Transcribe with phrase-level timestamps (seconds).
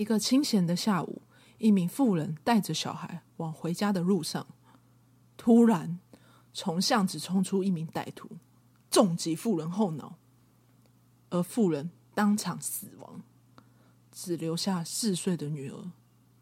[0.00, 1.20] 一个清闲的下午，
[1.58, 4.46] 一名妇人带着小孩往回家的路上，
[5.36, 5.98] 突然
[6.54, 8.38] 从巷子冲出一名歹徒，
[8.90, 10.16] 重击妇人后脑，
[11.28, 13.20] 而妇人当场死亡，
[14.10, 15.90] 只留下四岁的女儿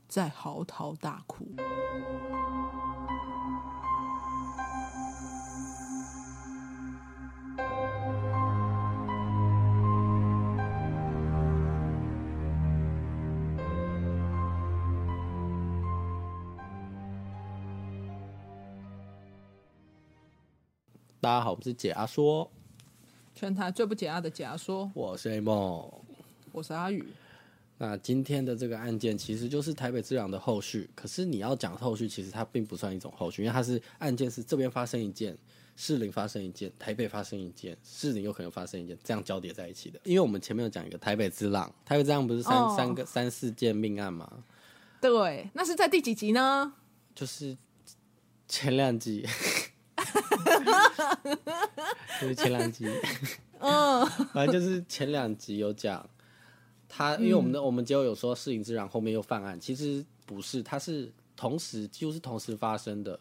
[0.06, 1.56] 在嚎啕大哭。
[21.28, 22.50] 大家好，我们是解压说，
[23.34, 24.90] 全台最不解压的解压说。
[24.94, 25.86] 我是 A 梦，
[26.52, 27.06] 我是阿宇。
[27.76, 35.36] 那今天的这个案件其实就是台北之狼的后续，可是你要讲后续，其实它并不算一种后续，因为它是案件是这边发生一件，
[35.76, 40.00] 士林发生一件，台北发生一件，士林有可能发生一件，这样交叠在一起的。
[40.04, 44.44] 因为我们前面有讲一个台北之狼，台北之狼不是三、哦、三个三四件命案吗？
[44.98, 46.72] 对，那是在第几集呢？
[47.14, 47.54] 就是
[48.48, 49.26] 前两集。
[52.20, 52.86] 就是前两集，
[53.60, 56.08] 嗯， 反正就是前两集有讲
[56.88, 63.18] 他，因为我们的、嗯、我们结果有说士林之然后面又犯案，其实不是，他是同时几乎是同时发生的，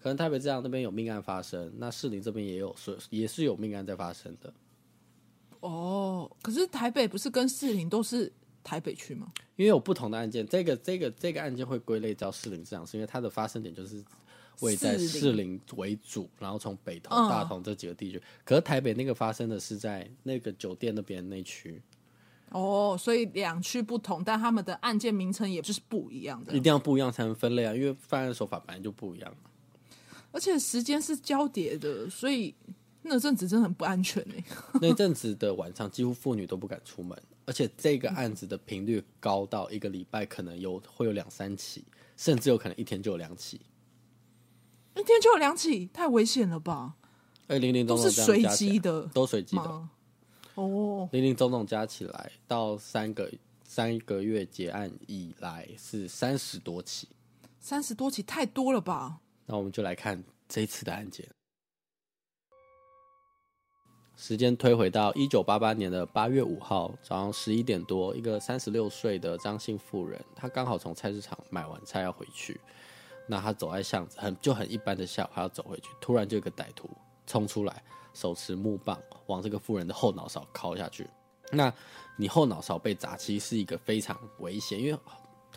[0.00, 4.52] 可能台北之狼那边有命案发生，那士林这边也有是也是有命案在发生的。
[5.60, 9.32] 哦，可是台北不是跟士林都是台北区吗？
[9.56, 14.04] 因为有不同的案件，这个这个这个案件会归类叫士林之狼，是因为它的发生点就是。
[14.58, 18.18] 会在士林为主，然后从北投、大同这几个地区。
[18.18, 21.80] 嗯、可是台北那个发生的是在那个酒店那边那区。
[22.50, 26.52] 哦，所以两区不同，但他们的案件名称也就是不一样的。
[26.54, 29.36] 一定要不一样才能分类啊，因为犯案手法本来就不一样。
[30.32, 32.54] 而且时间是交叠的，所以
[33.02, 34.34] 那阵子真的很不安全呢。
[34.80, 41.84] 那阵子的晚上，几乎妇女都不敢出门，而且这个案子的频率高到一个礼拜可能有会有两三起，
[42.16, 43.60] 甚至有可能一天就有两起。
[44.94, 46.94] 一天就有两起，太危险了吧？
[47.46, 49.88] 哎，零零总总都是随机的，都随机的。
[50.54, 57.08] 哦，零零总总加起来到三个三个月结案以来是三十多起，
[57.60, 59.20] 三十多起太多了吧？
[59.46, 61.26] 那我们就来看这一次的案件。
[64.16, 72.60] 时间推回到一九八八年的八月五号早上十一点多，一个三十六岁的张姓妇人，她刚好从菜市场买完菜要回去。
[73.28, 76.88] 那他走在巷子，很就很一般的下午，他要走回去，突然就有个歹徒
[77.26, 77.82] 冲出来，
[78.14, 81.06] 手持木棒往这个妇人的后脑勺敲下去。
[81.52, 81.72] 那
[82.16, 84.98] 你后脑勺被砸，其实是一个非常危险，因为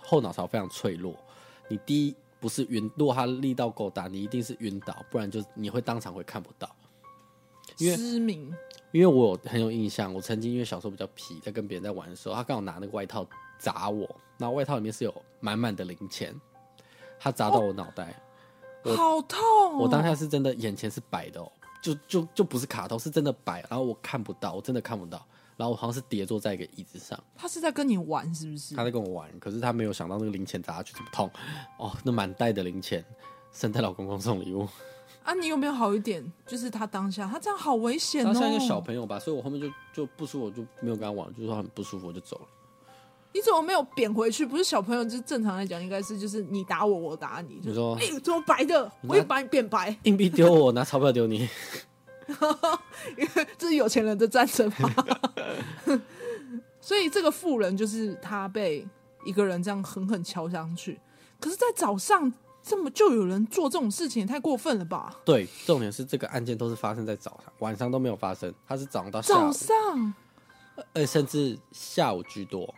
[0.01, 1.15] 后脑勺非常脆弱。
[1.69, 6.69] 你第一不是晕，如果他力道够大，你一定是晕倒，不然就你会当场会看不到。
[7.77, 8.53] 因为失明。
[8.91, 13.25] 因为我有很有印象，我曾经因为小时候比较皮，在跟别人在玩的时候，他刚好拿那个外套
[13.57, 14.05] 砸我，
[14.37, 16.35] 那外套里面是有满满的零钱。
[17.23, 18.19] 他砸到我脑袋，
[18.83, 19.77] 哦，好痛哦！
[19.77, 21.51] 我当下是真的眼前是白的哦，
[21.83, 25.23] 就就就不是卡通，是真的白，然后我看不到，我真的看不到，
[25.55, 27.23] 然后我好像是跌坐在一个椅子上。
[27.35, 28.73] 他是在跟你玩是不是？
[28.73, 31.29] 他在跟我玩，可是他没有想到那个零钱砸下去这么痛
[31.77, 33.05] 哦，那满袋的零钱，
[33.51, 34.67] 圣诞老公公送礼物
[35.23, 35.35] 啊！
[35.35, 36.25] 你有没有好一点？
[36.47, 38.33] 就是他当下，他这样好危险哦。
[38.33, 42.47] 他像一个小朋友吧，所以我后面就就不舒服，我就没有跟他玩，就说很不舒服，我就走了。
[43.33, 44.45] 你怎么没有扁回去？
[44.45, 47.61] 不是小朋友，就是正常来讲，应该是就是你打我，我打你。
[47.63, 48.91] 你说，哎、欸，怎么白的？
[49.07, 49.95] 我也把你变白。
[50.03, 51.47] 硬币丢我，拿钞票丢你。
[53.17, 54.93] 因 为这是有钱人的战争嘛。
[56.81, 58.87] 所以这个富人就是他被
[59.23, 60.99] 一个人这样狠狠敲上去。
[61.39, 62.31] 可是，在早上
[62.61, 65.15] 这么就有人做这种事情，也太过分了吧？
[65.23, 68.53] 对，重点是这个案件都是发生在早上，晚上都没有发生。
[68.67, 70.13] 他是早上到下午，早上，
[70.93, 72.73] 呃，甚至下午居多。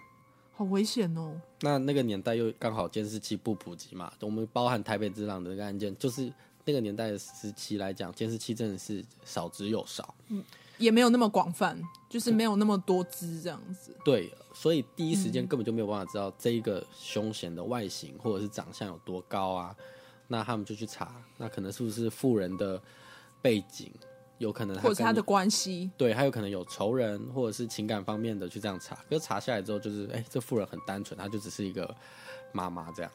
[0.55, 1.39] 好危险哦！
[1.61, 6.31] 那那个年代又刚好监视器不普及嘛，我们包含台北之狼的那个案件，就是
[6.63, 10.43] 那个年代的时期来讲，监视器真的是少之又少，嗯，
[10.77, 13.95] 也没有那么广泛，就是没有那么多只这样子。
[14.05, 19.75] 对，所以第一时间根本就没有办法知道这一个凶嫌的外形或者是长相有多高啊，
[20.27, 22.79] 那他们就去查，那可能是不是富人的
[23.41, 23.91] 背景？
[24.38, 28.95] 有可能，或者是他的关系，对，还有可能有仇人，或者是情感方面的去这样查。
[29.09, 31.95] 可是查下来之后，就是哎、欸，这妇人很单纯，她就只是一个
[32.51, 33.12] 妈妈这样。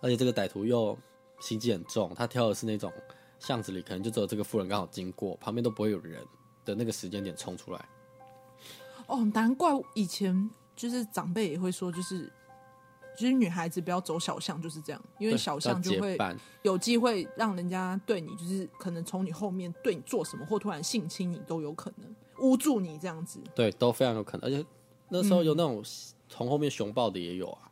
[0.00, 0.96] 而且这个歹徒又
[1.40, 2.92] 心机很重，他挑的是那种
[3.38, 6.22] 巷子里可能就只有这个妇人刚好经过，旁边都不会有人
[6.64, 7.88] 的那个时间点冲出来。
[9.06, 12.32] 哦，难怪以前就是长辈也会说，就是。
[13.16, 16.16] 其实女孩子不要走小巷，就是这样，因为小巷就会
[16.62, 23.40] 有机会让人家对你，就是可能从你后面对你做什么，或突然性侵你都有可能，捂住你这样子。
[23.54, 24.48] 对，都非常有可能。
[24.48, 24.64] 而且
[25.08, 25.82] 那时候有那种
[26.28, 27.70] 从后面熊抱的也有啊。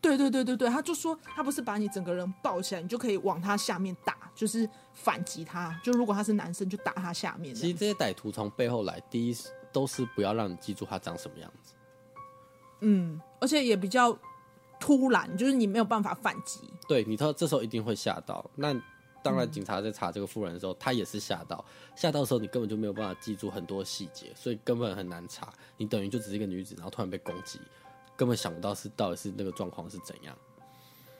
[0.00, 5.78] 对对对对对，他就说他不是把你整个人抱起来，你就可以往他下面打，就是反击他。
[5.84, 7.54] 就如果他是男生，就打他下面。
[7.54, 9.36] 其实这些歹徒从背后来，第一
[9.70, 11.74] 都是不要让你记住他长什么样子。
[12.80, 14.18] 嗯，而且也比较
[14.80, 16.58] 突然，就是你没有办法反击。
[16.88, 18.44] 对，你说这时候一定会吓到。
[18.56, 18.74] 那
[19.22, 21.62] 当然，警察在查这个妇人的时候，嗯、他也是吓到。
[21.94, 25.52] 吓到的时候，你根本就没有办法记住很多细节，所以根本很难查。
[25.76, 27.60] 你等于就只是一个女子，然后突然被攻击。
[28.16, 30.36] 根本想不到是到底是那个状况是怎样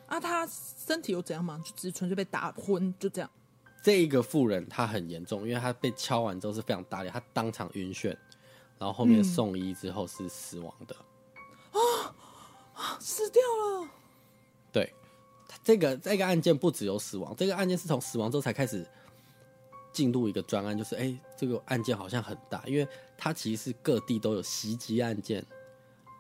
[0.07, 0.19] 啊？
[0.19, 1.61] 他身体有怎样吗？
[1.65, 3.31] 就只是纯粹被打昏，就这样。
[3.83, 8.09] 这一个妇人她很严重，因为她被敲完之后是非常大力，她当场晕眩，
[8.79, 10.97] 然后后面送医之后是死亡的。
[12.81, 12.97] 啊！
[12.99, 13.89] 死掉了。
[14.73, 14.93] 对，
[15.63, 18.87] 这个这个案件不只有死亡，这个案件是从死亡之后才开始
[19.93, 22.89] 进入一个专案，就是哎、欸，这个案件好像很大，因为
[23.19, 25.45] 它其实是各地都有袭击案件。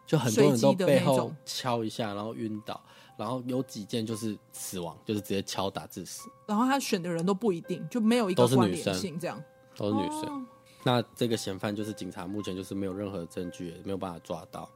[0.06, 2.82] 就很多人都背后敲一下，然后晕倒，
[3.16, 6.28] 然后有几件就是死亡，就是直接敲打致死。
[6.46, 9.40] 然后他选的人都不一定，就没有一个关联性，这样
[9.76, 10.22] 都是女生。
[10.24, 10.46] 哦、
[10.82, 14.68] 那这个嫌犯就是警察目前就是没有任何证据，也没有办法抓到。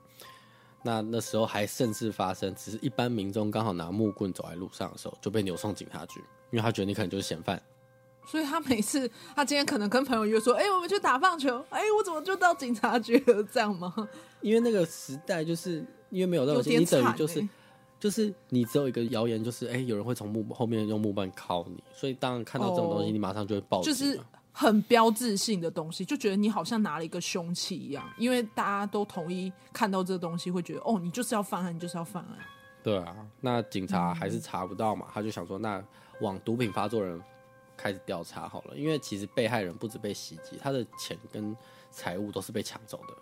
[0.84, 6.20] 那那时候还甚至发生，只是一般民众刚好拿木棍走在路上的时候，就被扭送警察局，
[6.50, 7.60] 因为他觉得你可能就是嫌犯。
[8.26, 13.42] 所以他每次，他今天可能跟朋友约说：“哎、欸，我们去打棒球。”哎，我怎么就到警察局了？
[13.44, 13.94] 这样吗？
[14.40, 17.48] 因为那个时代，就是因为没有那种，你等于就是，
[18.00, 21.82] 就是你只有一个谣言，就是哎、欸，有人会从木后面用木棒敲你。
[21.94, 23.92] 所以当看到这种东西，你马上就会报警。
[23.92, 24.18] 就是
[24.54, 28.08] 很标志性的东西，就觉得你好像拿了一个凶器一样。
[28.16, 32.38] 因为大家都统一看到这个东西，会觉得哦，你就是要犯案，你就是要犯案。
[32.82, 35.04] 对啊，那警察还是查不到嘛？
[35.08, 35.84] 嗯、他就想说，那
[36.22, 37.20] 往毒品发作人。
[37.76, 41.54] 开始调查好了，因为其实被害人不止被袭击，他的钱跟
[41.90, 43.14] 财物都是被抢走的。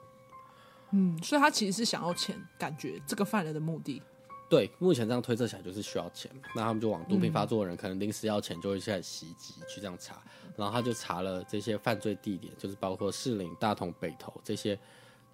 [0.90, 4.02] 嗯，所以他其实是想要钱，感觉这个犯人的目的。
[4.50, 10.22] 对，目前这样推测起来就是需要钱，那他们就往毒品发作的人可能临时要钱，就会开始袭击，去这样查。
[10.56, 14.78] 然后他就查了这些犯罪地点，就是包括士林、大同、北投这些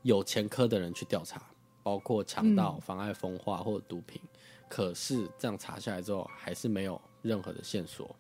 [0.03, 1.43] 有前科的人去调查，
[1.82, 4.20] 包括强盗、妨碍风化或者毒品。
[4.69, 8.15] 可是这样查下来之后，还是没有任何的线索。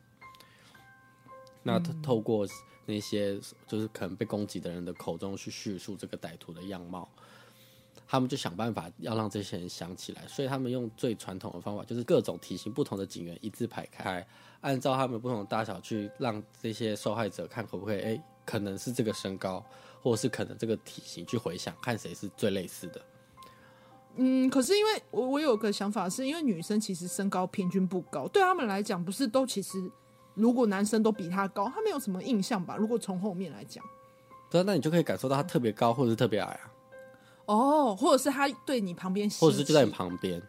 [1.62, 2.46] 那透过
[2.86, 7.06] 那些就是可能被攻击的人的口中去叙述这个歹徒的样貌，
[8.08, 14.26] 他们就想办法要让这些人想起来，所以他们用最传统的方法，就是各种体型不同的警员一字排开，
[14.62, 19.62] 按照他们不同的大小去让这些受害者看可不可以，哎、欸，可能是这个身高，
[20.00, 23.00] 或者是可能这个体型去回想，看谁是最类似的。
[24.16, 29.78] 嗯，可是因为我我有个想法，是因为女生其实身高平均不高，对他们来讲，不是都其实。
[30.34, 32.76] 如果男生都比她高，他没有什么印象吧？
[32.76, 33.84] 如果从后面来讲，
[34.48, 36.70] 对，那你就可以感受到她特别高，或者是特别矮啊。
[37.48, 40.40] 哦，或者是他对你旁边，或者是就在你旁边。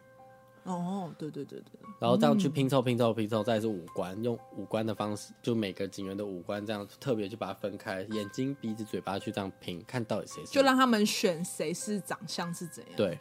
[0.64, 1.80] 哦，对对对对。
[1.98, 10.52] 然后这样去拼凑拼凑拼凑，再是五官，用五官的方式，就每个警员的五官这样特别去把它分开，眼睛、鼻子、嘴巴去这样拼，看到底谁是。
[10.52, 12.92] 就让他们选谁是长相是怎样。
[12.96, 13.18] 对，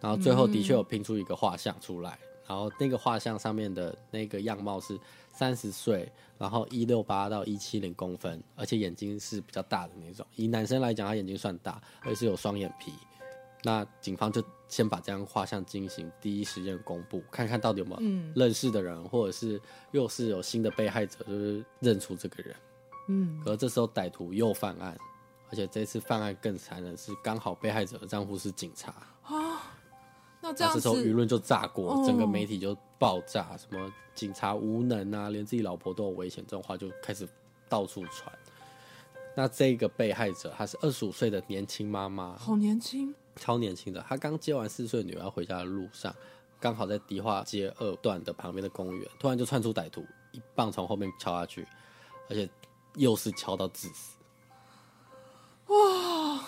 [0.00, 4.98] 然后最后的确有拼出一个画像出来，嗯、然后那个画像上面的那个样貌是。
[5.30, 10.26] 三十岁，然后一六八到一七零公分，而且眼睛是比较大的那种。
[10.34, 12.90] 以男生来讲，他眼睛算大，而且是有双眼皮。
[13.62, 19.60] 那警方就先把这张画像进行第一时间公布，看看到底有没有认识的人，嗯、或者是
[19.92, 22.56] 又是有新的被害者，就是认出这个人。
[23.08, 24.96] 嗯，可是这时候歹徒又犯案，
[25.50, 29.74] 而且这次犯案更残忍，是刚好被害者的丈夫是警察啊。
[30.40, 37.26] 那这样子，这时候舆论就炸锅，哦、整个媒体就爆炸，什么警察无能啊，连自己老婆都有危险，这种话就开始
[37.68, 38.32] 到处传。
[39.34, 44.04] 那这个被害者，她是二十五岁的年轻妈妈，好年轻，超年轻的。
[44.06, 46.14] 他刚接完四岁女儿要回家的路上，
[46.60, 51.66] 刚好在迪化街二段的旁边的公园，突然就窜出歹徒，一棒从后面敲下去，
[52.28, 52.46] 而且
[52.96, 54.18] 又是敲到致死。
[55.68, 56.44] 哇！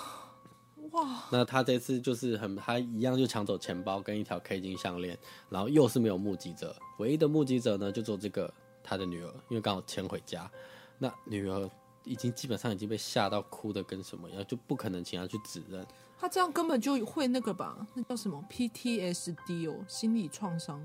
[0.93, 1.29] 哇！
[1.31, 5.17] 那他这次就是很，他一样就抢走钱包跟一条 K 金项链，
[5.49, 10.51] 然后又是没有目击者，唯一的目击者呢就做这个他的女儿，因为刚好牵回家，
[10.99, 11.71] 那女儿
[12.05, 15.87] 已经基本上已经被吓到哭的跟什么一样，就不可能请他去指认。
[16.19, 17.87] 他这样根本就会那个吧？
[17.95, 20.81] 那叫什么 PTSD 哦，心理创伤，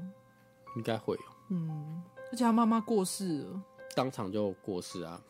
[0.78, 1.22] 应该会有。
[1.50, 3.62] 嗯，而且他妈妈过世了，
[3.96, 5.22] 当场就过世啊。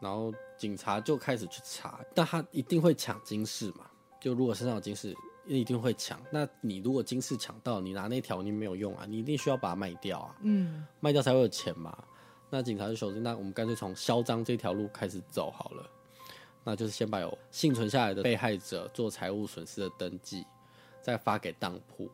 [0.00, 3.84] 然后警察就开始去查，但他一定会抢金饰嘛？
[4.20, 5.14] 就如果身上有金饰，
[5.46, 6.20] 一定会抢。
[6.30, 10.36] 那你如果金饰抢到，你拿那条你没有用啊，你一定需要把它卖掉啊。
[10.42, 11.96] 嗯，卖掉才会有钱嘛。
[12.50, 15.90] 那警察就说：“那我们干脆从嚣张这条路开始走好了。
[16.64, 20.44] 那就是先把有幸存下来的被害者做财务损失的登记，
[21.00, 22.10] 再发给当铺。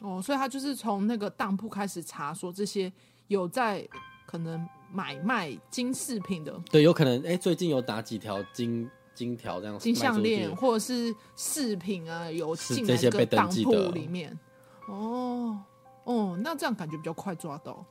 [0.00, 2.92] 哦，所以他就是从那个当铺开始查，说这些
[3.26, 3.88] 有在
[4.26, 14.38] 可能买卖金饰品的，对，有可能哎，最近有哪几条金金条这样金项链或者是饰品啊，有进来这个当铺里面。
[14.86, 15.60] 哦
[16.04, 17.84] 哦，那这样感觉比较快抓到。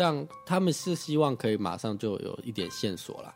[0.00, 3.34] 这样他们是希望可以马上就有一点线索啦。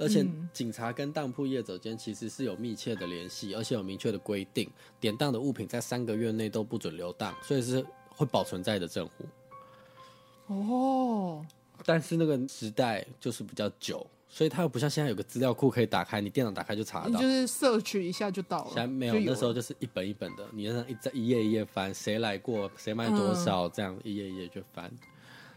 [0.00, 4.68] 而且警察跟当铺业者间其实是有密切的联系，而且有明确的规定，
[4.98, 10.52] 典当的物品在三个月内都不准留当，所以是会保存在的证物。
[10.52, 11.46] 哦，
[11.84, 18.70] 但是那个时代就是比较久，所以它又不像现在有个资料库可以打开，你电脑打开就查得到，就是摄取一下就到了。
[18.74, 24.92] 现在没有，有那时候就是一本一本的，你让一在一页一页翻，谁来过，谁卖多少，嗯、这样一页一页就翻。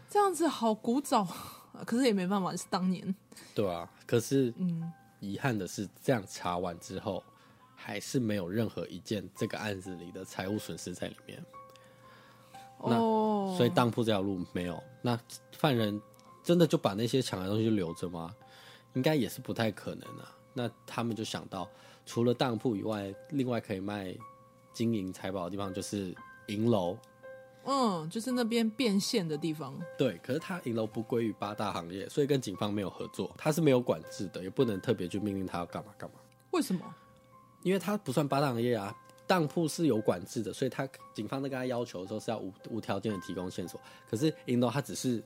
[0.08, 1.26] 这样子好古早，
[1.84, 3.14] 可是也没办法，是当年。
[3.54, 7.22] 对啊，可是，嗯，遗憾的是，这样查完之后，
[7.74, 11.44] 还是没有任何一件这个案子里的财务损失在里面。
[12.78, 14.82] 哦，所以当铺这条路没有。
[15.02, 15.18] 那
[15.52, 16.00] 犯人
[16.42, 18.34] 真的就把那些抢来的东西就留着吗？
[18.94, 20.32] 应该也是不太可能啊。
[20.54, 21.68] 那他们就想到，
[22.06, 24.14] 除了当铺以外，另外可以卖
[24.72, 26.14] 金银财宝的地方就是
[26.46, 26.96] 银楼。
[27.66, 29.76] 嗯，就是那边变现的地方。
[29.98, 36.16] 对，可是他银楼不归于八大行业，所以跟警方没有合作，他是没有管制的，也不能特别去命令他要干嘛干嘛。
[36.52, 36.80] 为什么？
[37.62, 38.96] 因为他不算八大行业啊，
[39.26, 43.80] 当铺是有管制的，所以他警方在跟他要求的时候是要无无条件的提供线索。
[44.08, 45.20] 可是银楼它只是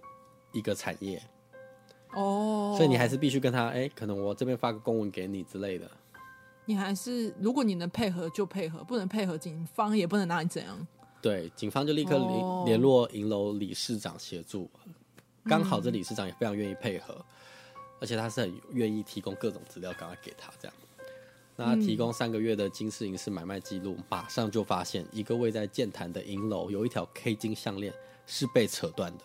[0.52, 1.23] 一个产业
[2.14, 5.90] 哦，所以你还是必须跟他，哎、欸，可能我这边发个公文给你之类的。
[6.64, 10.87] 你还是如果你能配合就配合，不能配合警方也不能拿你怎样。
[11.22, 14.70] 对，警方就立刻联联络银楼理事长协助，
[15.44, 15.68] 刚、oh.
[15.68, 20.74] 好这理事长也非常愿意配合，嗯、而且他是很愿意提供各种资料，赶快给他这样。
[21.56, 27.92] 那他提供三个月的金饰银饰买卖记录，马上就发现一个位在剑潭的银楼有一条 K 金项链
[28.26, 29.24] 是被扯断的。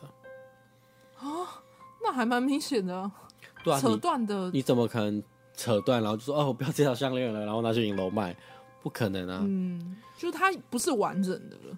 [1.25, 1.63] 啊，
[2.03, 3.09] 那还蛮明显的。
[3.63, 5.23] 对啊，扯断的你，你怎么可能
[5.55, 8.35] 扯断，然后就说哦，我不要这条项链了，然后拿去银楼卖？
[8.83, 9.39] 不可能啊。
[9.41, 11.77] 嗯，就是它不是完整的了。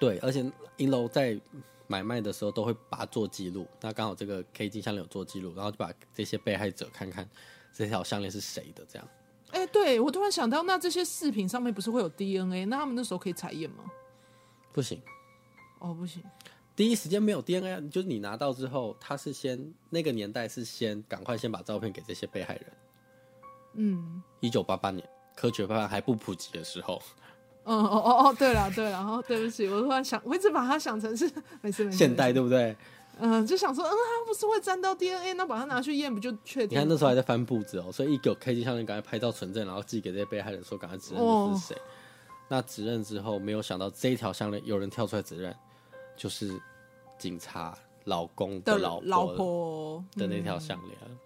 [0.00, 0.44] 对，而且
[0.78, 1.38] 银楼在
[1.86, 7.28] 买卖的时候都会把它做记录，那刚好这个 K 金项链有做记录，然后就把这些被害者看看
[7.72, 9.08] 这条项链是谁的，这样。
[9.50, 12.64] 哎、欸，对，我突然想到，那这些饰品上面不是会有 DNA？
[12.66, 13.84] 那他们那时候可以采验吗？
[14.72, 15.02] 不行。
[15.80, 16.22] 哦，不行。
[16.76, 22.72] 第一时间没有 DNA，就是你拿到之后，他是先那个年代是先赶快先把照片给这些被害人。
[23.74, 24.22] 嗯。
[24.38, 27.02] 一九八八年，科学方案还不普及的时候。
[27.64, 31.98] 嗯哦哦哦，对了对了，然后对不起，我突然想，我一直把它想成是 没事没事。
[31.98, 32.74] 现代对不对？
[33.22, 36.70] 嗯，就想说，嗯，它不是会沾到 DNA，那把它拿去验不就确定？
[36.70, 41.76] 你看那时候还在翻簿子哦，所以一有 K 金项链，赶快拍照存证，然后寄给这些被害人说，赶快指认这是谁。
[41.76, 41.80] 哦、
[42.48, 45.54] 那指认之后，没有想到这一条项链有人跳出来指认，
[46.16, 46.58] 就是
[47.18, 50.96] 警察老公的老婆的，老婆的那条项链。
[51.06, 51.18] 嗯、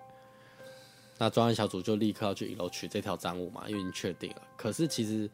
[1.17, 4.43] 那专案小组就立刻要去一楼取这条赃物嘛，因为已经确定了。
[4.57, 5.31] 可是其实。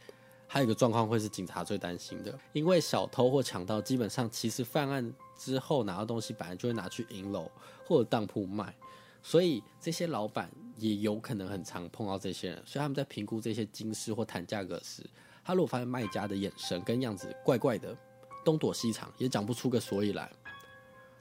[0.53, 7.49] 还有一个状况会是警察最担心的，因为小偷或强盗基本上其实犯案之后拿到东西，本来就会拿去银楼
[7.87, 8.75] 或者当铺卖，
[9.23, 15.09] 所以这些老板也有可能很常碰到这些人，所以他们在评估这些金饰或谈价格时，
[15.45, 17.97] 他如果发现卖家的眼神跟样子怪怪的，
[18.45, 20.29] 东躲西藏，也讲不出个所以来，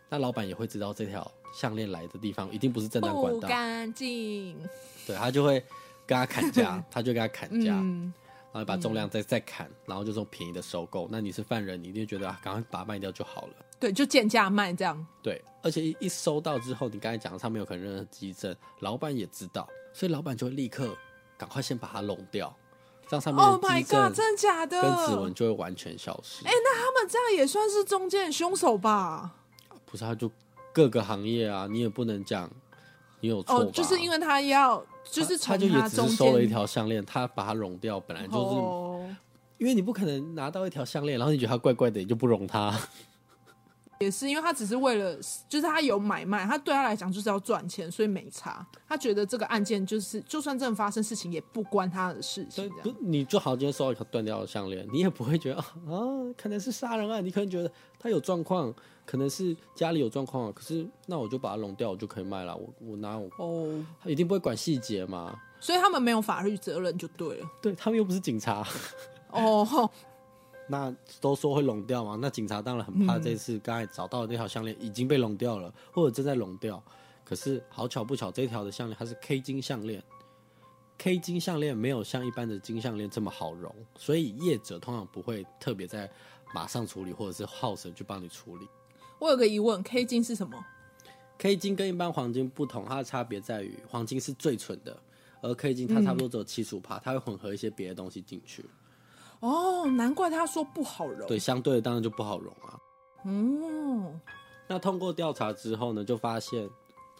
[0.09, 4.57] 那老板也会知道这条项链来的地方一定不是正当管道，不干净，
[5.05, 5.63] 对，他就会
[6.07, 7.75] 跟他砍价， 他就跟他砍价。
[7.75, 8.11] 嗯
[8.51, 11.07] 然后把重量再再砍，嗯、然后就这种便宜的收购。
[11.11, 13.53] 那你是犯人，你一定觉得啊，赶快把它卖掉就好了。
[13.79, 15.05] 对，就贱价卖这样。
[15.21, 20.97] 对，而且一一收到之后，你刚才讲的上面有可能任何迹证，老板也知道，所以老板就会立刻
[21.37, 22.53] 赶快先把它弄掉，
[23.07, 24.81] 这样上面的 Oh my God，真假的？
[24.81, 26.43] 跟指纹就会完全消失。
[26.45, 29.35] 哎，那他们这样也算是中间凶手吧？
[29.85, 30.29] 不是，他就
[30.73, 32.49] 各个行业啊，你也不能讲
[33.21, 33.59] 你有错。
[33.59, 34.83] 哦，就是因为他要。
[35.11, 39.01] 就是他，他就也只是收了一条项链，他把它融掉，本来就是，oh.
[39.57, 42.73] 因为你不可能拿到一条项链，然后你觉得它怪怪的，你就不融它。
[43.99, 45.13] 也是因为他只是为了，
[45.49, 48.65] 就是他有买卖，他对他来讲就是要赚钱，所以没差。
[48.87, 52.69] 他觉得这个案件就是，就算真的发生事情，也不关他的事情。
[52.81, 55.67] 不，你就好，今天收到一条断掉的项链，你也不会觉得啊，
[56.37, 58.73] 可能是杀人案，你可能觉得他有状况，
[59.05, 62.55] 可能是家里有状况，可是那我就把它融掉，我就可以卖了。
[62.55, 65.37] 我我拿我哦，他一定不会管细节嘛。
[65.59, 67.51] 所以他们没有法律责任就对了。
[67.61, 68.65] 对，他们又不是警察。
[69.31, 69.91] 哦。
[70.71, 72.15] 那都说会融掉嘛？
[72.21, 76.81] 那警察当然很怕这次刚才找到的那条项链已经被融掉了，或者正在融掉。
[77.25, 80.03] 可是好巧不巧，这条的项链它是 K 金项链
[80.97, 86.09] ，K 金项链没有像一般的金项链这么好熔，所以业者通常不会特别在
[86.53, 88.67] 马上处理，或者是耗神去帮你处理。
[89.19, 90.57] 我有个疑问，K 金是什么
[91.37, 94.97] ？K 金跟一般黄金不同，它的差别在于黄金是最纯的，
[95.41, 98.65] 而 K 金它差不多只有七十五帕，它会混合一些别的东西进去。
[99.39, 101.27] 哦，难怪他说不好融。
[101.27, 102.79] 对，相对的当然就不好融啊。
[103.23, 104.19] 哦，
[104.67, 106.69] 那通过调查之后呢，就发现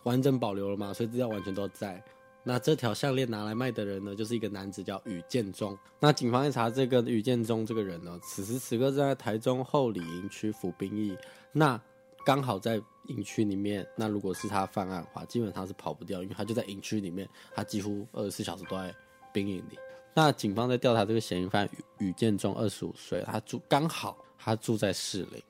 [0.03, 2.03] 完整保留了嘛，所以资料完全都在。
[2.41, 5.77] 那这条项链拿来卖的人呢，就是一个男子叫宇建中。
[5.99, 11.15] 那警方一查，这个宇建中这个人呢，此时此刻正在台中后里营区服兵役。
[11.51, 11.79] 那
[12.25, 18.93] 刚好在营区里面，那如果是他犯案的话，基本上是跑不掉，因为他就在营区里面，他几乎二十四小时都在
[19.33, 19.77] 兵营里。
[20.13, 25.41] 那警方在调查这个嫌疑犯宇宇建中，二十五岁，他住刚好他住在士林。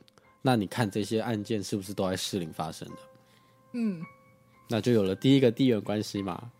[0.42, 2.96] 那你看这些案件是不是都在士林发生的？
[3.74, 4.02] 嗯，
[4.68, 6.52] 那就有了第一个地缘关系嘛。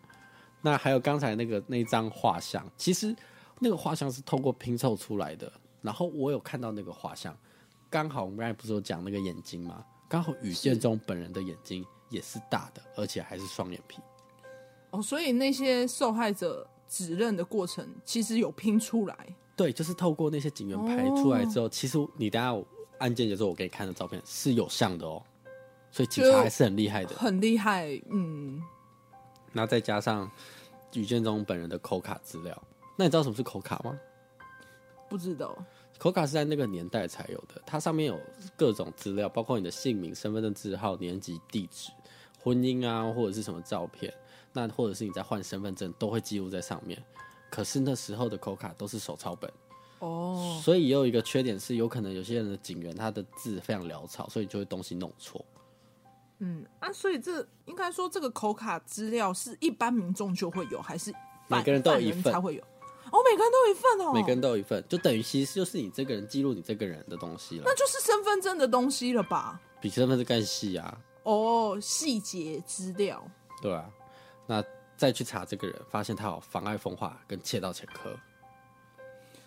[0.60, 3.14] 那还有刚才那个那张画像，其实
[3.58, 5.50] 那个画像是透过拼凑出来的。
[5.80, 7.34] 然后我有看到那个画像，
[7.88, 9.82] 刚好我们刚才不是有讲那个眼睛吗？
[10.08, 13.98] 刚好宇建中本人的眼睛也是大的，而且还是双眼皮。
[14.90, 19.16] 哦，所以那些受害者指认的过程其实有拼出来。
[19.56, 22.52] 对，就是透过那些警员拍出来之后，哦、其实你等下
[22.98, 25.22] 案件结束我给你看的照片是有像的哦。
[25.92, 28.60] 所以警察还是很厉害的，很厉害，嗯。
[29.52, 30.30] 那再加上
[30.94, 32.62] 宇建中本人的口卡资料，
[32.96, 33.98] 那你知道什么是口卡吗？
[35.08, 35.56] 不知道。
[35.98, 38.18] 口卡是在那个年代才有的，它上面有
[38.56, 41.90] 各种资料，包括你的姓名、身份证字号、年级、地址、
[42.38, 44.10] 婚姻啊，或者是什么照片，
[44.52, 47.02] 那或者是你在换身份证，都会记录在上面。
[47.50, 49.50] 可是那时候的口卡都是手抄本
[49.98, 55.44] 哦，所以也有一个缺点是，有可能有些人的警员他的字非常潦草，所以就会东西弄错。
[56.38, 61.12] 嗯啊，所以这应该说这个口卡资料是一般民众就会有，还是
[61.48, 62.62] 每个人都有一份才会有？
[62.62, 67.64] 哦，每个人都有一份哦，每个人都有一份，就等于其实就是你这个人记录你这个人的东西了。
[67.66, 69.60] 那就是身份证的东西了吧？
[69.80, 70.96] 比身份证更细啊！
[71.24, 73.22] 哦，细节资料。
[73.60, 73.90] 对啊，
[74.50, 74.64] 那
[74.96, 78.18] 再去查这个人，发现他有妨碍风化跟窃盗前科。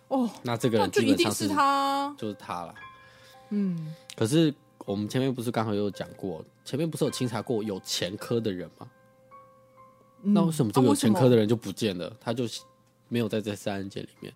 [0.08, 2.74] 哦，那这个人基本上是他，就是他了。
[3.50, 4.54] 嗯，可是。
[4.86, 8.92] 我们前面不是刚好有讲过，前面不是有清查过有前科的人吗？
[10.24, 12.10] 嗯、那为什么这个有前科的人就不见了？
[12.10, 12.44] 啊、他就
[13.08, 14.34] 没有在这三案件里面？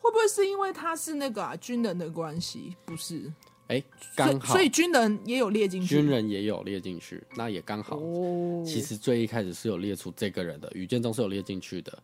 [0.00, 2.76] 会不会是因为他是那个、啊、军人的关系？
[2.84, 3.32] 不是？
[3.68, 3.84] 哎、欸，
[4.16, 7.96] 刚好所，所以军人也有列进去，军人也有列进去，那也刚好。
[7.96, 11.96] 哦、其实最一开始是有列出这个人的，宇建中是有列进去的，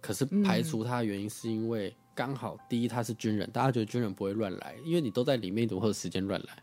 [0.00, 6.62] 可是排除他的原因是因为刚好第一他是军人，大家觉得军人不会乱来，因为你都在里面，怎么会有时间乱来？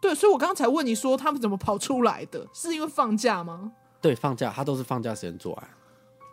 [0.00, 3.72] 对，所以我刚才问你说他们怎么跑出来的，是因为放假吗？
[4.00, 5.70] 对，放假，他都是放假时间作案。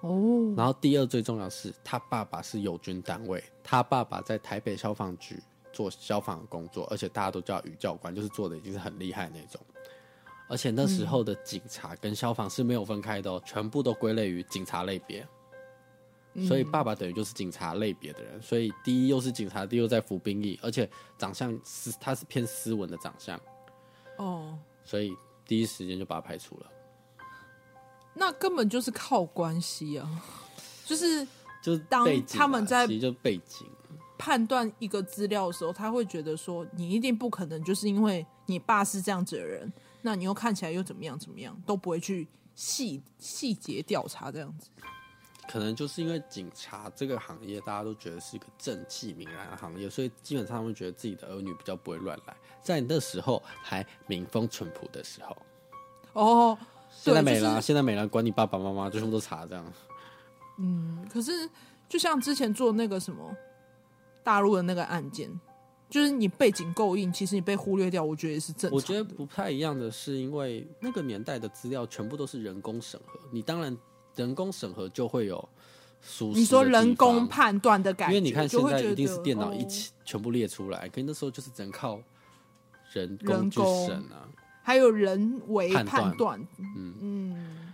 [0.02, 0.54] 哦。
[0.56, 5.38] 然后第二最重要是他爸爸是友军单位，他爸爸在台北消防局
[5.72, 9.60] 做消防工作，而且大家都叫于教官，就是做的已经是很厉害那种。
[10.50, 15.28] 而且那时候的警察跟消防是没有分开的哦，全部都归类于警察类别。
[16.48, 23.36] 所以爸爸等于就是警察类别的人，所以第一又是警察，第二又在服兵役，而且长相是他是偏斯文的长相。
[24.18, 24.60] 哦，oh.
[24.86, 25.12] 所以
[25.48, 26.72] 第一时间就把他排除了。
[28.14, 30.24] 那根本就是靠关系啊，
[30.86, 31.28] 就是
[31.62, 33.68] 就是当他们在就背景
[34.28, 44.70] 判断一个资料的时候，他会觉得说，你一定不可能就是因为你爸是这样子的人，那你又看起来又怎么样怎么样，都不会去细细节调查这样子。
[45.48, 52.36] 可能就是因为警察这个行业，大家都觉得是一个正气凛然的行业，所以基本上他们觉得自己的儿女比较不会乱来。
[52.62, 55.38] 在那时候还民风淳朴的时候，
[56.12, 56.58] 哦，
[56.92, 59.74] 现在没了，就是、现在没了，管你爸爸妈妈，就全部都查这样。
[60.60, 61.50] 嗯，可是
[61.88, 63.34] 就像之前做那个什么
[64.28, 65.32] 大陆的那个案件，
[65.90, 68.76] 就是你背景够硬，其实你被忽略掉，我觉得也是正常。
[68.76, 73.76] 我觉得不太一样的是，因为那个年代的资料全部都是人工审核，你当然。
[74.16, 75.50] 人工审核就会有
[76.34, 82.02] 你说人工判断的感觉，因为你看现在一定是电脑一起全部列出来，哦、可是那时候就是只能靠
[82.94, 84.28] 人工去审啊，
[84.63, 86.42] 还有人为判断。
[86.58, 86.96] 嗯。
[87.00, 87.74] 嗯，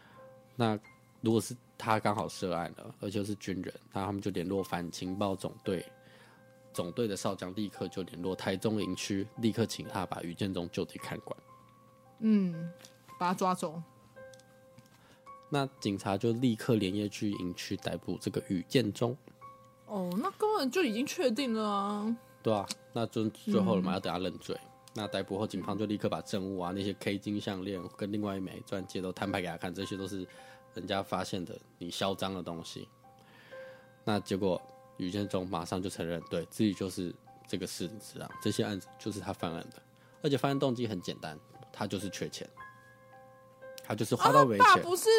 [0.58, 0.78] 那
[1.22, 5.90] 如果是他刚好涉案了，而且是军人，那他们就联络反情报总队，
[6.74, 11.38] 总队的少将立刻就联络台中营区，立刻请他把宇建中就地看管，
[12.20, 12.72] 嗯，
[13.20, 13.82] 把他抓走。
[15.50, 19.16] 那警察就立刻连夜去营区逮捕这个宇建中。
[19.86, 22.18] 哦，那根本就已经确定了啊。
[22.42, 24.58] 对啊，那就最后了嘛，嗯、要等他认罪。
[24.96, 30.28] 那逮捕后，警方就立刻把证物啊，那些 K 金项链跟另外一枚钻戒都摊牌给他看，这些都是
[30.74, 32.88] 人家发现的你嚣张的东西，
[34.04, 34.62] 那结果
[34.98, 37.14] 于建中马上就承认，对自己就是
[37.48, 39.82] 这个事实啊，这些案子就是他犯案的，
[40.22, 41.38] 而且犯案动机很简单，
[41.72, 42.48] 他就是缺钱，
[43.84, 44.66] 他就是花到没钱。
[44.66, 45.10] 啊、他爸不是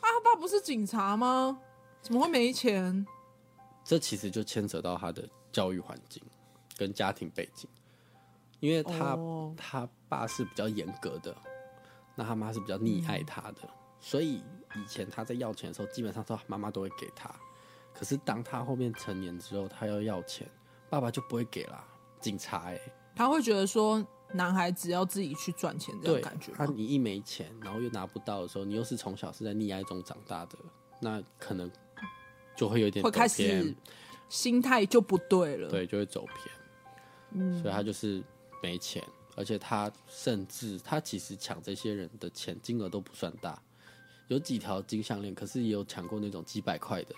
[0.00, 1.58] 啊，他爸不是警察吗？
[2.02, 3.06] 怎么会没钱？
[3.84, 6.22] 这其实就牵扯到他的教育环境
[6.76, 7.68] 跟家庭背景，
[8.60, 9.52] 因为他、oh.
[9.56, 11.36] 他爸是比较严格的，
[12.14, 14.42] 那他妈是比较溺爱他的，嗯、所以
[14.74, 17.32] 以前他在要钱的时候，基本上都妈妈都会给他。
[17.96, 20.46] 可是当他后面成年之后，他要要钱，
[20.90, 21.84] 爸爸就不会给啦。
[22.20, 26.52] 警察哎、欸，他会觉得说男孩子要自己去赚钱这种感觉。
[26.52, 30.58] 他你一没钱，然后又拿不到的时候，你又是从小是在溺爱中长大的，
[31.00, 31.70] 那可能。
[32.58, 33.76] 就会有点会开始
[34.30, 36.56] 心态就不对了，对，就会走偏。
[37.32, 38.24] 嗯，所以他就是
[38.62, 39.04] 没钱，
[39.36, 43.62] 而且他甚至他其实抢这些人的钱金额都不算大，
[44.28, 47.14] 有几条金项链，可是也有抢过那种几百块的，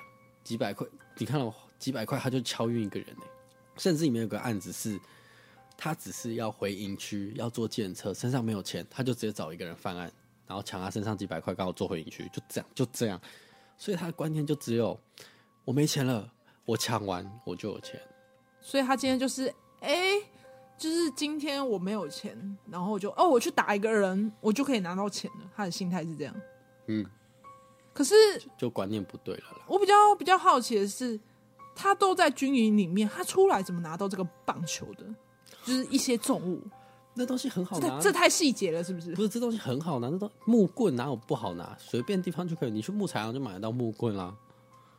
[0.48, 0.86] 几百块，
[1.18, 3.22] 你看到几百块他就敲晕一个人呢。
[3.76, 4.98] 甚至里面有个案子是，
[5.76, 10.10] 他只是要回营区要坐计程车，身上没有钱，他就直接找一个人犯案，
[10.46, 13.20] 然后抢他身上几百块，刚好做回营区，就这样，就这样。
[13.76, 14.98] 所以他的观念就只有
[15.66, 16.32] 我没钱了，
[16.64, 18.00] 我抢完我就有钱。
[18.62, 19.48] 所以他今天就是
[19.80, 20.22] 哎、欸，
[20.78, 25.50] 就是今天我没有钱，然后我就哦，我去打一个人，我就可以拿到钱了。
[25.54, 26.34] 他的心态是这样。
[26.86, 27.04] 嗯。
[27.98, 28.14] 可是
[28.56, 29.64] 就观念不对了啦。
[29.66, 31.18] 我比较比较好奇的是，
[31.74, 35.04] 他都在军营里面，他出来怎么拿到这个棒球的？
[35.64, 36.62] 就是一些重物。
[37.12, 39.12] 那东西很好拿，这太细节了，是不是？
[39.16, 41.76] 不是，这东西很好拿，那东木棍哪有不好拿？
[41.76, 44.32] 随便地方就可以，你去木材行就买得到木棍啦。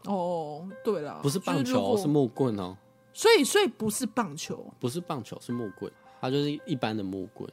[0.04, 2.76] 哦，对了，不是棒球，是木棍哦。
[3.14, 7.50] 所以，所以不是棒球，不是棒球，是木棍，它就是一般的木棍。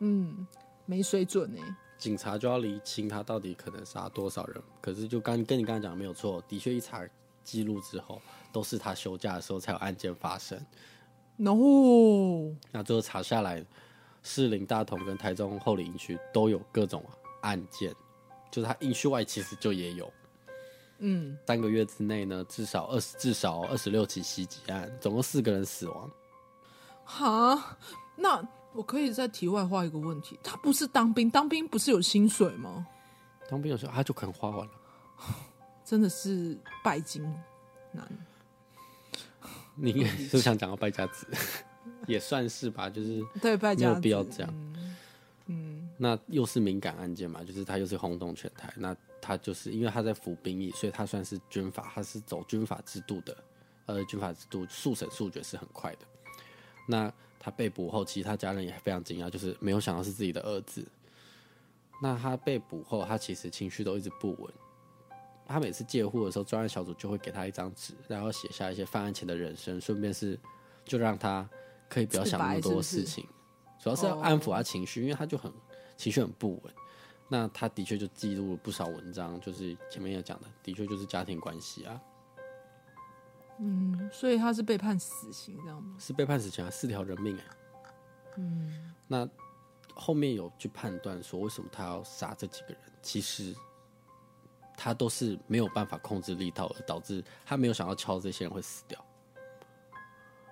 [0.00, 0.44] 嗯，
[0.86, 1.60] 没水准呢。
[2.02, 4.60] 警察就要厘清他到底可能杀多少人。
[4.80, 7.00] 可是，就刚跟你刚才讲的没有错，的确一查
[7.44, 10.58] 记录之后，都是他休假的时候才有案件发生。
[11.36, 13.64] No，那最后查下来。
[14.24, 17.04] 士林大同跟台中后里营区都有各种
[17.40, 17.94] 案件，
[18.50, 20.12] 就是他营区外其实就也有，
[20.98, 26.10] 嗯，三个月之内呢，至少二十至少二十六起袭击案，总共四个人死亡。
[27.04, 27.76] 哈，
[28.16, 28.40] 那
[28.72, 32.86] 我可以在题外话一个问题，他不是当兵，当兵不是有薪水吗？
[33.48, 34.72] 当兵有时候他就可能花完了，
[35.84, 37.22] 真的是拜金
[37.92, 38.06] 男。
[39.74, 41.26] 你应该是想讲到败家子。
[42.06, 44.74] 也算是吧，就是 对败家，没有必要这样。
[45.46, 48.72] 嗯，那又是敏感案件嘛，就是他又是轰动全台。
[48.76, 53.36] 那他就是因为他在服兵役，所以他算是军法，他是走军法制度的。
[53.86, 56.06] 呃，军法制度速审速决是很快的。
[56.86, 60.86] 那他被捕后，其实他家人也非常惊讶，就是没有想到是自己的儿子。
[62.00, 64.52] 那他被捕后，他其实情绪都一直不稳。
[65.44, 70.38] 他每次借户的时候，专案小组就会给他一张纸，然后写下一些犯案前的人生，顺便是
[70.84, 71.48] 就让他。
[71.88, 73.22] 可以不要想那么多事情，
[73.78, 75.52] 主要是要安抚他情绪，因为他就很
[75.94, 76.72] 情绪很不稳。
[77.28, 82.00] 那他的确就记录了不少文章，就是前面也讲的，的确就是家庭关系啊。
[83.64, 85.94] 嗯，所以他是被判死刑，这样吗？
[85.96, 87.44] 是被判死刑啊，四条人命哎。
[88.38, 89.28] 嗯，那
[89.94, 92.78] 后面有去判断说，为什么他要杀这几个人？
[93.00, 93.54] 其实
[94.76, 98.98] 他都是没有办法控制力道，而导致他没有想到敲这些人会死掉。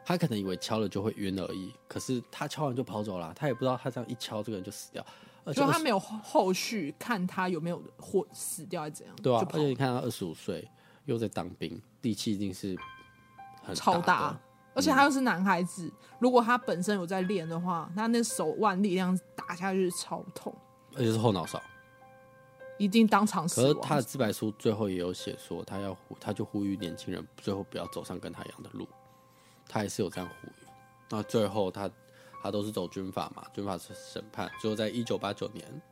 [0.04, 5.04] 他可能以为敲了就会晕而已，可是他敲完就跑走了，他也不知道他这样一敲这个人就死掉，
[5.44, 9.16] 而且他没有后续看他有没有或死掉还是怎样。
[9.16, 10.68] 对啊，而且你看他二十五岁
[11.06, 12.76] 又在当兵，力气一定是
[13.74, 14.38] 超大，
[14.74, 20.54] 而且他又是男孩子，嗯，如果他本身有在练的话，他那手腕力量打下去是超痛，
[20.94, 21.61] 而且是后脑勺，
[22.78, 23.74] 一定当场死亡。
[23.74, 28.87] 可是他的自白书最后也有写说，他要他就呼吁年轻人最后不要走上跟他一样的路。
[29.68, 30.66] 他也是有这样呼吁，
[31.09, 31.88] 那最后他
[32.42, 35.83] 他都是走军法嘛，军法是审判，最后在一九八九年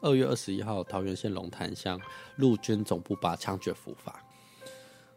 [0.00, 2.00] 二月二十一号，桃园县龙潭乡
[2.36, 4.22] 陆军总部把枪决伏法。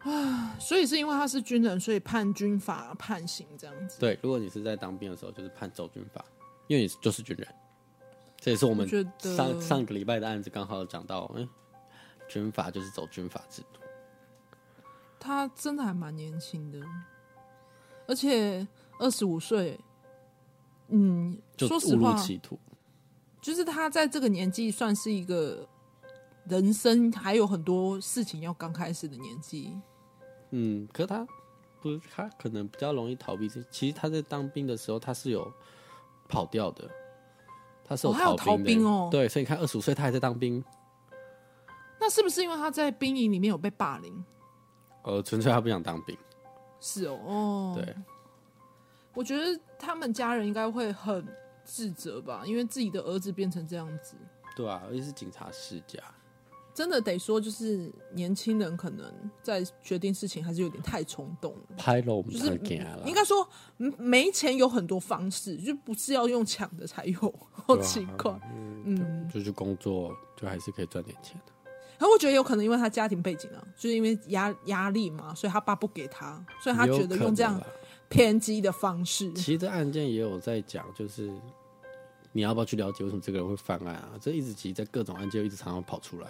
[0.06, 4.00] 啊， 所以是因为他是军人，所以判军法判刑这样子。
[4.00, 6.24] 对，如果你是在当兵的时候，就是判走军法，
[6.68, 7.48] 因为你就是军人。
[8.38, 8.88] 这也是我们
[9.18, 11.50] 上上个礼拜的案子刚好有讲到，嗯，
[12.30, 13.80] 军法就是走军法制度。
[15.20, 16.80] 他真的还蛮年轻的。
[18.08, 18.68] 而且
[19.00, 19.80] 二十五岁，
[20.90, 22.16] 嗯，说实话，
[23.42, 25.68] 就是他在这个年纪算是一个
[26.48, 29.76] 人生还有很多事情要刚开始的年纪。
[30.52, 31.28] 嗯，可是他
[31.82, 33.50] 不是他可能比较容易逃避。
[33.70, 35.52] 其实他在当兵的时候，他是有
[36.28, 36.90] 跑掉的，
[37.84, 39.10] 他是有逃兵的，哦，他有逃兵哦。
[39.12, 40.64] 对，所以你看二十五岁他还在当兵，
[42.00, 44.24] 那是不是因为他在兵营里面有被霸凌？
[45.04, 46.18] 呃，纯粹他不想当兵。
[46.80, 47.96] 是哦，哦，对，
[49.14, 51.26] 我觉得他们家人应该会很
[51.64, 54.16] 自责吧，因为自己的儿子变成这样子。
[54.56, 56.00] 对啊，而且是警察世家。
[56.76, 59.10] 真的得说，就是年轻人可能
[59.42, 61.76] 在决定事情还是有点太冲动了。
[61.78, 62.60] 拍了我们就是
[63.06, 63.48] 应该说，
[63.98, 67.34] 没钱有很多方式，就不是要用抢的才有。
[67.50, 68.42] 好奇怪，啊、
[68.84, 71.54] 嗯，就去工作，就还是可以赚点钱的。
[71.98, 77.60] 然后我觉得有可能因为他家庭背景啊，就是因为压压力嘛，所以他爸不给他，所以他觉得用这样
[78.10, 79.32] 偏激的方式。
[79.32, 81.34] 其实这案件也有在讲，就是
[82.34, 84.12] 你要不要去了解为什么这个人会犯案啊？
[84.20, 86.28] 这一直其实在各种案件一直常常跑出来。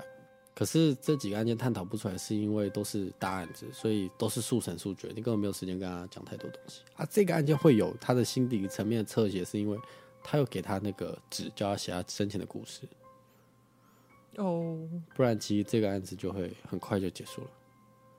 [0.56, 7.06] 可是这几个案件探讨不出来，是因为都是大案子，所以都是速审速决，你根本没有时间跟他讲太多东西啊。
[7.12, 9.78] 这个案件会有他的心理层面的侧写，是因为
[10.24, 12.88] 他有给他那个纸，叫他写他生前的故事。
[14.38, 14.80] 哦，
[15.14, 17.48] 不然其实这个案子就会很快就结束了。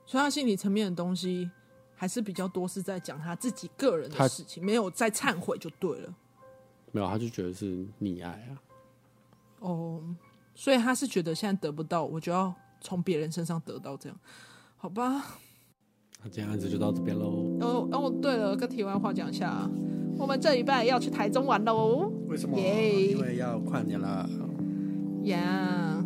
[0.05, 1.49] 所以他心理层面的东西
[1.95, 6.13] 还是比较多，是在讲他自己个人的事情，没有在忏悔就对了。
[6.91, 8.61] 没有，他就觉得是溺爱啊。
[9.61, 10.03] 哦。
[10.59, 14.17] 所以他是觉得现在得不到，我就要从别人身上得到，这样，
[14.75, 15.23] 好吧？
[16.23, 17.55] 那今天案子就到这边喽。
[17.61, 19.69] 哦哦，对了，跟题外话讲一下，
[20.17, 22.11] 我们这礼拜要去台中玩喽。
[22.27, 23.11] 为什么？Yeah.
[23.11, 24.27] 因为要跨年了。
[25.25, 26.03] 呀。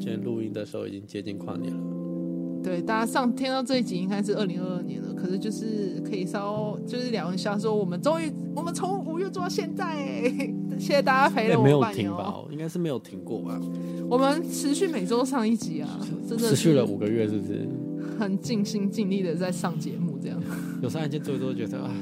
[0.00, 2.62] 今天录音的时候已经接近跨年了。
[2.62, 9.94] 对，大家上听到这一集应该是二零二二年了，可是就是可以稍就是聊一下，说我们终于我们从五月做到现在，
[10.78, 12.18] 谢谢大家陪了我们半年哦、喔。
[12.18, 12.52] 没有停吧？
[12.52, 13.60] 应该是没有停过吧？
[14.08, 17.68] 我们持续每周上一集啊，真的持续了五个月，是不是？
[18.18, 20.40] 很尽心尽力的在上节目，这样。
[20.82, 21.94] 有时候案件做一做，觉得啊，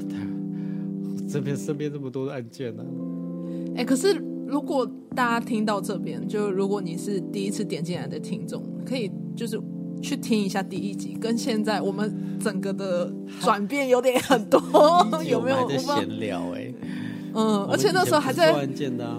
[1.28, 2.90] 这边身边这么多的案件呢、啊。
[3.76, 4.12] 哎、欸，可是
[4.46, 9.60] 如果大家听到这边，就如果你是第一次点进来的听众，可以就是。
[10.00, 13.08] 去听一下第一集，跟现在我们整个的
[13.40, 14.60] 转变有点很多，
[15.24, 15.68] 有没有？
[15.78, 16.71] 闲聊哎、欸，
[17.34, 19.18] 嗯，而且那时候还在关键的、啊。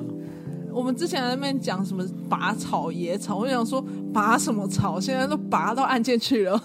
[0.72, 6.58] 我们之前在那边讲什么拔草野草，我想说拔什么草，现在都拔到案件去了，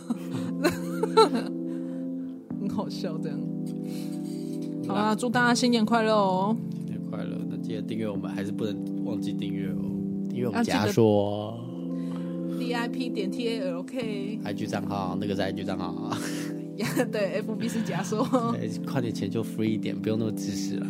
[2.58, 3.38] 很好笑这样。
[4.86, 6.56] 好啦，祝大家新年快乐哦！
[6.74, 7.36] 新年快乐！
[7.50, 9.76] 那记得订阅我们，还是不能忘记订阅哦。
[10.30, 11.60] 订阅我们假说。
[12.58, 16.16] D I P 点 T A L K，I G 账号那个是 I G 账号，
[17.12, 18.24] 对，F B 是假说，
[18.86, 20.86] 快点钱就 free 一点，不用那么自私啦。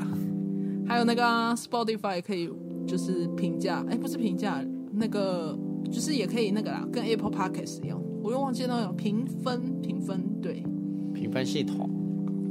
[0.88, 1.22] 还有那个
[1.54, 2.50] Spotify 也可以，
[2.86, 5.56] 就是评价，哎，不是评价，那个
[5.92, 10.64] 就是也可以那个啦，跟 Apple Podcast 一样，我又忘记那种评分，评分对，
[11.14, 11.88] 评分系统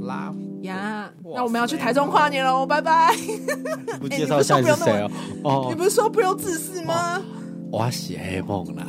[0.01, 1.11] 啦呀。
[1.23, 3.15] 那我们要去台中跨年喽，拜拜。
[3.99, 5.09] 不 介绍一下是谁
[5.43, 5.67] 哦？
[5.69, 7.21] 你不是说不用自私吗？
[7.71, 8.85] 我是黑梦啦。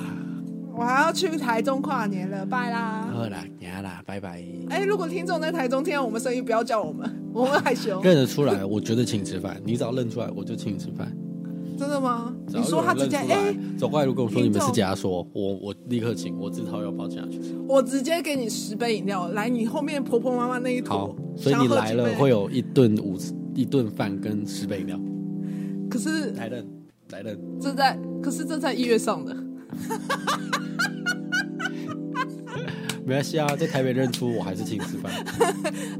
[0.78, 3.10] 我还要去台中跨年了，拜啦！
[3.12, 4.40] 好啦，行啦，拜拜。
[4.70, 8.00] 哎、欸，如果听众在台中听到我们声音，不要叫我们， 我们害羞。
[8.00, 9.60] 认得出来，我觉得请吃饭。
[9.64, 11.12] 你只要认出来，我就请你吃饭。
[11.76, 12.32] 真的吗？
[12.46, 17.40] 你说他直接哎、欸，走过来，如果我说你们是假说，我我立刻请，我自掏腰包请下去。
[17.66, 21.12] 我直接给你十杯饮料，来你后面婆婆妈妈那一坨。
[21.36, 23.18] 所以你来了会有一顿午
[23.52, 25.00] 一顿饭跟十杯饮料。
[25.90, 26.62] 可是来了
[27.10, 29.36] 来了，这在可是这在一月上的。
[33.04, 35.10] 没关系啊，在台北认出我还是请你吃饭。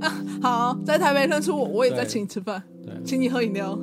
[0.01, 0.13] 啊，
[0.43, 2.63] 好，在台北认出我，我也在请你吃饭。
[2.85, 3.79] 对，请你喝饮料，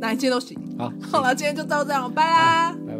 [0.00, 0.56] 哪一件都行。
[0.78, 2.99] 好，好了，今天就到这样，拜啦，拜拜。